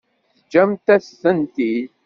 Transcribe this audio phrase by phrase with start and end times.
[0.29, 1.89] Teǧǧam-as-tent-id.